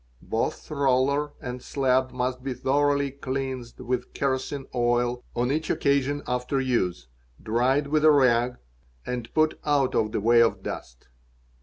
Both 0.23 0.71
roller 0.71 1.33
and 1.39 1.61
slab 1.61 2.09
must 2.11 2.43
be 2.43 2.55
thoroughly 2.55 3.11
cleansed 3.11 3.79
with 3.81 4.15
kerosine 4.15 4.65
oil 4.73 5.23
on 5.35 5.51
each 5.51 5.69
occasion 5.69 6.23
after 6.27 6.59
use, 6.59 7.07
dried 7.39 7.85
with 7.85 8.03
a 8.03 8.09
rag 8.09 8.57
and 9.05 9.31
put 9.35 9.59
out 9.63 9.93
of 9.93 10.11
the 10.11 10.19
way 10.19 10.41
of 10.41 10.63
dust. 10.63 11.07